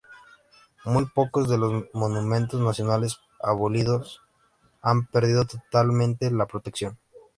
Muy 0.83 1.05
pocos 1.05 1.47
de 1.47 1.59
los 1.59 1.83
monumentos 1.93 2.59
nacionales 2.59 3.17
abolidos 3.39 4.21
han 4.81 5.05
perdido 5.05 5.45
totalmente 5.45 6.31
la 6.31 6.47
protección. 6.47 6.97